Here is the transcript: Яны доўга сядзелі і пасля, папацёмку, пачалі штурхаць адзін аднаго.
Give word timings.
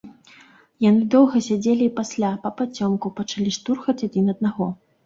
Яны 0.85 1.01
доўга 1.17 1.41
сядзелі 1.49 1.83
і 1.89 1.91
пасля, 2.01 2.33
папацёмку, 2.49 3.13
пачалі 3.21 3.57
штурхаць 3.61 4.01
адзін 4.11 4.25
аднаго. 4.37 4.75